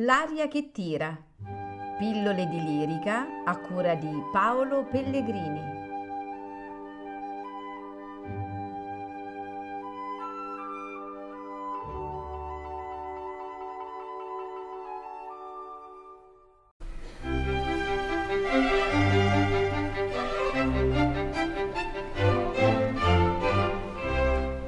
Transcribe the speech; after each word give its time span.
L'aria 0.00 0.46
che 0.46 0.72
tira. 0.72 1.16
Pillole 1.96 2.46
di 2.48 2.62
lirica 2.62 3.42
a 3.46 3.56
cura 3.56 3.94
di 3.94 4.10
Paolo 4.30 4.84
Pellegrini. 4.84 5.74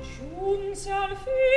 Giunse 0.00 0.90
al 0.90 1.14
fine 1.16 1.47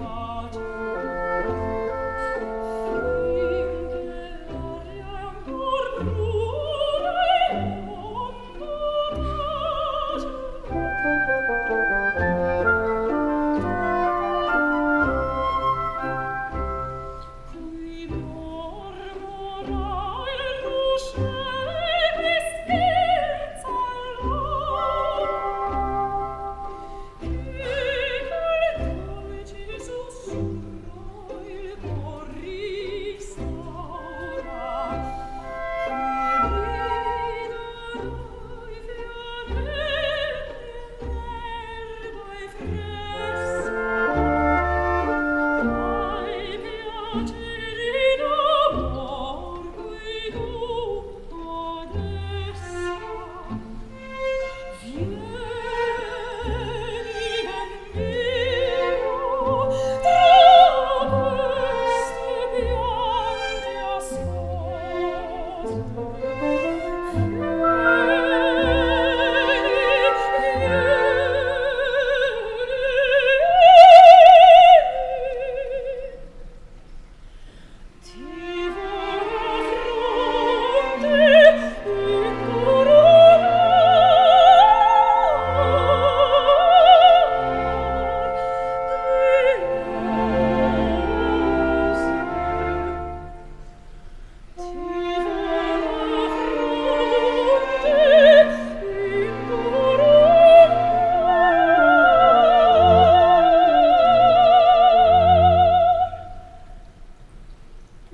Heart. 0.00 0.79